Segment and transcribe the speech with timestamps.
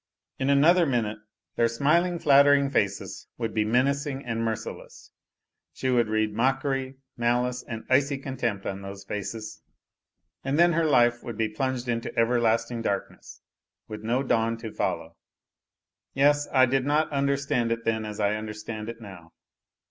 [0.39, 1.19] In another minute
[1.57, 5.11] their smiling' flattering faces would be menacing and merciless.
[5.73, 9.61] She would read mockery, A LITTLE HERO 263 malice and icy contempt on those faces,
[10.43, 13.41] and then her life would be plunged in everlasting darkness,
[13.87, 15.17] with no dawn to follow...
[16.15, 19.33] Yes, I did not understand it then as I understand it now.